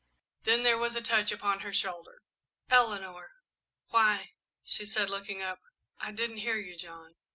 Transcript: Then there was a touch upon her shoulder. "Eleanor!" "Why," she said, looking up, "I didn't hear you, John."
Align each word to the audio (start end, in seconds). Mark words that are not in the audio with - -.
Then 0.45 0.63
there 0.63 0.79
was 0.79 0.95
a 0.95 1.01
touch 1.03 1.31
upon 1.31 1.59
her 1.59 1.71
shoulder. 1.71 2.23
"Eleanor!" 2.71 3.33
"Why," 3.89 4.33
she 4.63 4.83
said, 4.83 5.11
looking 5.11 5.43
up, 5.43 5.59
"I 5.99 6.11
didn't 6.11 6.37
hear 6.37 6.57
you, 6.57 6.75
John." 6.75 7.17